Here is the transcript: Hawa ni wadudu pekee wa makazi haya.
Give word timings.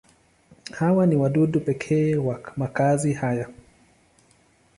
Hawa 0.71 1.05
ni 1.07 1.15
wadudu 1.15 1.59
pekee 1.59 2.15
wa 2.15 2.53
makazi 2.57 3.13
haya. 3.13 3.47